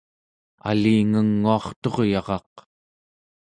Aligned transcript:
alingenguarturyaraq 0.69 2.53